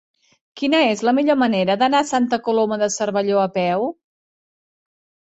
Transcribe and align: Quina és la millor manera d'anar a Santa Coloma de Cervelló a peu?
Quina 0.59 0.77
és 0.93 1.01
la 1.07 1.11
millor 1.17 1.35
manera 1.41 1.75
d'anar 1.81 1.99
a 2.05 2.07
Santa 2.11 2.39
Coloma 2.47 2.79
de 2.83 2.87
Cervelló 2.93 3.43
a 3.43 3.45
peu? 3.59 3.85